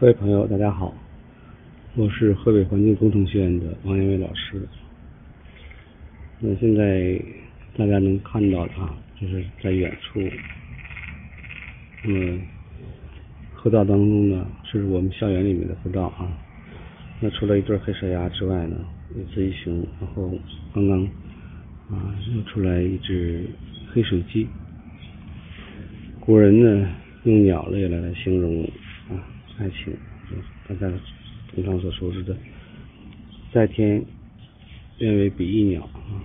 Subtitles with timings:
[0.00, 0.94] 各位朋友，大家好，
[1.96, 4.62] 我是河北环境工程学院的王延伟老师。
[6.38, 7.20] 那现在
[7.76, 10.20] 大家能看到的啊，就是在远处，
[12.04, 12.38] 那么
[13.52, 16.30] 河道当中呢，是我们校园里面的河道啊。
[17.18, 18.76] 那除了一对黑蛇鸭之外呢，
[19.16, 20.32] 有自一熊，然后
[20.72, 21.02] 刚刚
[21.90, 23.46] 啊又出来一只
[23.92, 24.46] 黑水鸡。
[26.20, 26.88] 古人呢
[27.24, 28.62] 用鸟类来形容
[29.10, 29.18] 啊。
[29.58, 29.92] 爱情，
[30.68, 30.88] 大家
[31.52, 32.36] 通常所熟知的，
[33.52, 34.04] 在天
[34.98, 36.22] 愿为比翼鸟啊，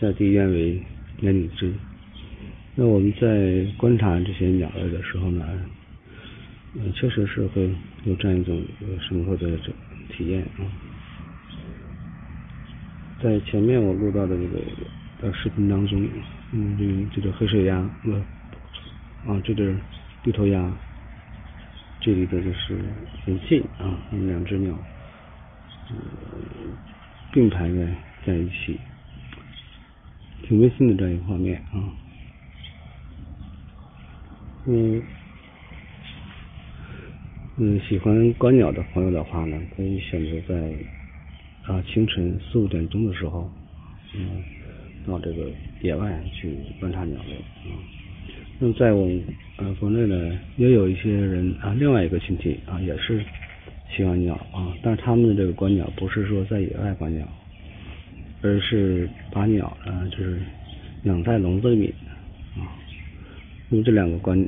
[0.00, 0.82] 在地愿为
[1.20, 1.70] 连理枝。
[2.74, 5.44] 那我们在观察这些鸟类的时候呢，
[6.74, 7.70] 嗯，确实是会
[8.04, 8.62] 有这样一种
[9.06, 9.70] 深刻的这
[10.14, 10.64] 体验啊。
[13.22, 14.60] 在前面我录到的这个
[15.20, 16.08] 的视频当中，
[16.52, 17.76] 嗯，这这只黑水鸭，
[19.26, 19.76] 啊，这只
[20.24, 20.74] 绿头鸭。
[22.00, 22.78] 这里的就是
[23.24, 24.78] 很近啊，两只鸟
[27.32, 28.78] 并排在在一起，
[30.42, 31.92] 挺温馨的这样一个画面啊。
[34.66, 35.02] 嗯
[37.56, 40.74] 嗯，喜欢观鸟的朋友的话呢，可以选择在
[41.64, 43.50] 啊清晨四五点钟的时候，
[44.14, 44.44] 嗯，
[45.06, 47.34] 到这个野外去观察鸟类
[47.70, 47.74] 啊。
[48.58, 49.22] 那在我们
[49.58, 53.22] 呃国内呢，也有一些人啊，另外一个群体啊，也是
[53.94, 57.28] 喜欢鸟啊，但是他们的这个观鸟不是说在野外观鸟，
[58.40, 60.40] 而是把鸟啊就是
[61.02, 61.92] 养在笼子里面
[62.56, 62.64] 啊，
[63.68, 64.38] 因为这两个观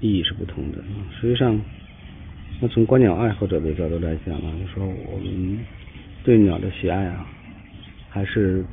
[0.00, 0.78] 意义是不同的。
[1.20, 1.60] 实际上，
[2.60, 5.58] 那从观鸟爱好者的角度来讲呢，就说我们
[6.24, 7.26] 对鸟的喜爱啊，
[8.08, 8.64] 还是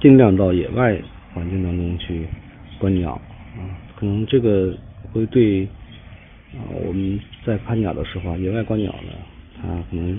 [0.00, 0.96] 尽量到野外
[1.34, 2.24] 环境当中去
[2.78, 3.20] 观鸟。
[3.56, 3.64] 啊，
[3.96, 4.76] 可能这个
[5.12, 5.64] 会对
[6.54, 9.12] 啊，我们在看鸟的时候啊，野外观鸟呢，
[9.56, 10.12] 它可能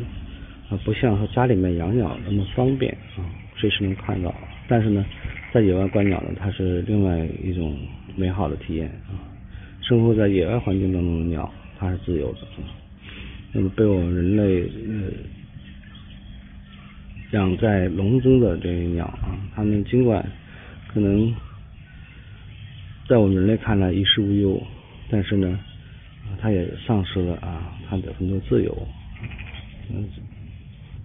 [0.70, 4.34] 啊不像说家里面养鸟那么方便啊，随时能看到。
[4.68, 5.06] 但是呢，
[5.52, 7.78] 在野外观鸟呢，它是另外一种
[8.16, 9.18] 美好的体验啊。
[9.82, 12.68] 生活在野外环境当中的鸟，它是自由的啊。
[13.52, 15.12] 那么被我们人类呃
[17.32, 20.24] 养在笼中的这些鸟啊，它们尽管
[20.88, 21.34] 可能。
[23.10, 24.62] 在我们人类看来衣食无忧，
[25.10, 25.60] 但是呢，
[26.40, 28.88] 它也丧失了啊它的很多自由。
[29.90, 30.08] 嗯，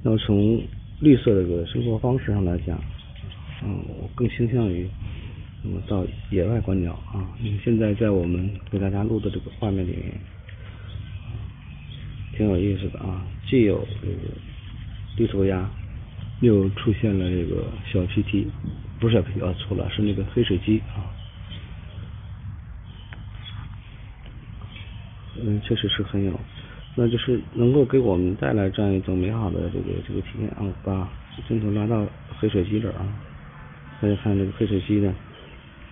[0.03, 0.61] 那么从
[1.01, 2.79] 绿色的这个生活方式上来讲，
[3.65, 4.87] 嗯，我更倾向于
[5.63, 7.27] 那么到野外观鸟啊。
[7.41, 10.13] 你现在在我们给大家录的这个画面里面，
[12.37, 14.15] 挺有意思的啊，既有这个
[15.17, 15.71] 绿头鸭，
[16.43, 18.47] 又出现了这个小皮蹄，
[19.01, 21.14] 不是小皮蹄啊，错了，是那个黑水鸡啊。
[25.43, 26.39] 嗯，确实是很有，
[26.95, 30.63] 那就是能够给我们带来这样一种美好的这个这个体验啊。
[30.83, 31.09] 把
[31.49, 32.07] 镜头拉到
[32.39, 33.07] 黑水鸡这儿啊，
[34.01, 35.13] 大家看这个黑水鸡呢，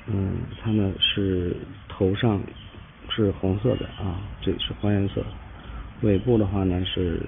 [0.06, 1.56] 嗯，它呢是
[1.88, 2.40] 头上
[3.08, 5.24] 是红色的啊，这是黄颜色，
[6.02, 7.20] 尾部的话呢是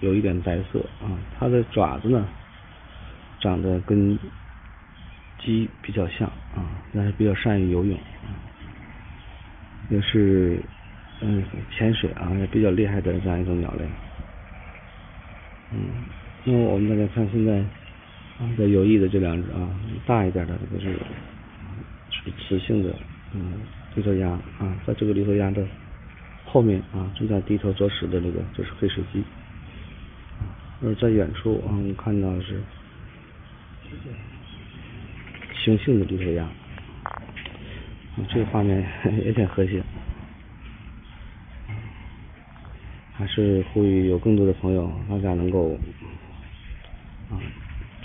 [0.00, 2.26] 有一点白色啊，它的爪子呢
[3.40, 4.18] 长得跟
[5.38, 7.98] 鸡比较像啊，但是比较善于游泳，
[9.90, 10.62] 也是。
[11.24, 13.84] 嗯，潜水啊也比较厉害的这样一种鸟类。
[15.70, 15.78] 嗯，
[16.42, 17.58] 那么我们大家看现在
[18.38, 19.70] 啊在游弋的这两只啊，
[20.04, 20.82] 大一点的这个
[22.10, 22.92] 是雌性的
[23.34, 23.52] 嗯
[23.94, 25.64] 绿头鸭啊，在这个绿头鸭的
[26.44, 29.22] 后面啊正在低头啄食的这个就是黑水鸡。
[30.84, 32.60] 而在远处啊，我们看到的是
[35.54, 36.48] 雄性的绿头鸭，
[38.28, 38.84] 这个画面
[39.24, 39.80] 也挺和谐。
[43.14, 45.78] 还是呼吁有更多的朋友，大家能够
[47.30, 47.36] 啊，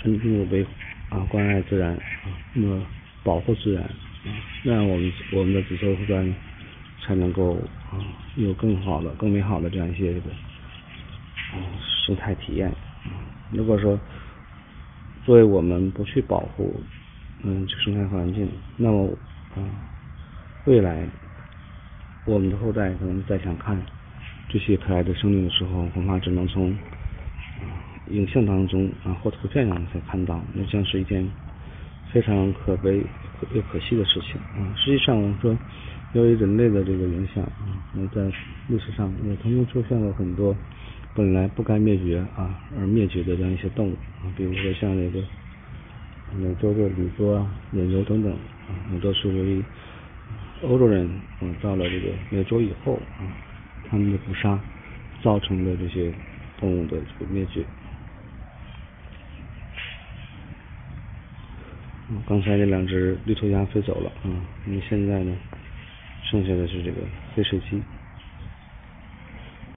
[0.02, 0.64] 真正的维
[1.08, 2.86] 啊关爱自然啊，那么
[3.24, 4.28] 保护自然啊，
[4.62, 6.34] 那样我们我们的子孙后端
[7.02, 7.56] 才能够
[7.90, 7.98] 啊
[8.36, 11.56] 有更好的、更美好的这样一些这个啊
[12.06, 12.70] 生态体验。
[13.50, 13.98] 如果说
[15.24, 16.80] 作为我们不去保护
[17.42, 18.46] 嗯这生态环境，
[18.76, 19.10] 那么
[19.56, 19.64] 啊
[20.66, 21.08] 未来
[22.26, 23.80] 我们的后代可能再想看。
[24.48, 26.74] 这些可爱的生命的时候，恐怕只能从
[28.10, 31.28] 影像当中啊或图片上才看到，那将是一件
[32.10, 33.04] 非常可悲
[33.52, 34.72] 又可惜的事情啊。
[34.74, 35.54] 实际上，我们说
[36.14, 38.32] 由于人类的这个影响啊，那在
[38.68, 40.56] 历史上也曾经出现了很多
[41.14, 43.92] 本来不该灭绝啊而灭绝的这样一些动物
[44.22, 45.22] 啊，比如说像那个
[46.34, 49.62] 美洲的旅鸽啊、野牛等等啊，那都是由于
[50.62, 51.06] 欧洲人
[51.40, 53.28] 啊到了这个美洲以后啊。
[53.90, 54.58] 他们的捕杀
[55.22, 56.12] 造成的这些
[56.58, 57.64] 动物的这个灭绝。
[62.26, 64.32] 刚才那两只绿头鸭飞走了啊，
[64.64, 65.36] 那现在呢，
[66.22, 67.02] 剩下的是这个
[67.34, 67.82] 黑水鸡。